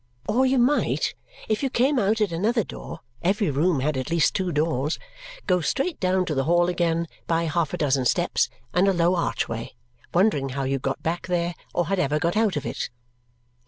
[0.27, 1.13] Or you might,
[1.47, 4.97] if you came out at another door (every room had at least two doors),
[5.45, 9.13] go straight down to the hall again by half a dozen steps and a low
[9.15, 9.75] archway,
[10.11, 12.89] wondering how you got back there or had ever got out of it.